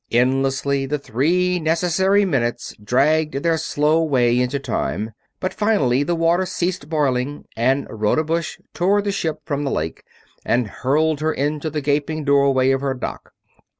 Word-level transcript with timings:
Endlessly 0.11 0.87
the 0.87 0.97
three 0.97 1.59
necessary 1.59 2.25
minutes 2.25 2.73
dragged 2.83 3.43
their 3.43 3.59
slow 3.59 4.01
way 4.01 4.39
into 4.39 4.57
time, 4.57 5.11
but 5.39 5.53
finally 5.53 6.01
the 6.01 6.15
water 6.15 6.43
ceased 6.47 6.89
boiling 6.89 7.45
and 7.55 7.85
Rodebush 7.87 8.57
tore 8.73 9.03
the 9.03 9.11
ship 9.11 9.41
from 9.45 9.63
the 9.63 9.69
lake 9.69 10.03
and 10.43 10.65
hurled 10.67 11.19
her 11.19 11.31
into 11.31 11.69
the 11.69 11.81
gaping 11.81 12.23
doorway 12.23 12.71
of 12.71 12.81
her 12.81 12.95
dock. 12.95 13.33